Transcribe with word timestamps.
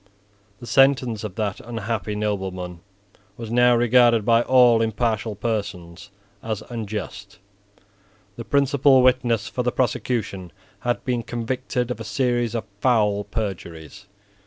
The 0.59 0.65
sentence 0.65 1.23
of 1.23 1.35
that 1.35 1.59
unhappy 1.59 2.15
nobleman 2.15 2.79
was 3.37 3.51
now 3.51 3.75
regarded 3.75 4.25
by 4.25 4.41
all 4.41 4.81
impartial 4.81 5.35
persons 5.35 6.09
as 6.41 6.63
unjust. 6.71 7.37
The 8.35 8.43
principal 8.43 9.03
witness 9.03 9.47
for 9.47 9.61
the 9.61 9.71
prosecution 9.71 10.51
had 10.79 11.05
been 11.05 11.21
convicted 11.21 11.91
of 11.91 11.99
a 11.99 12.03
series 12.03 12.55
of 12.55 12.63
foul 12.79 13.25
perjuries. 13.25 14.07